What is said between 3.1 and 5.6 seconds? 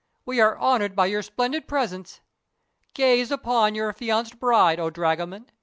upon your affianced bride, O Dragoman!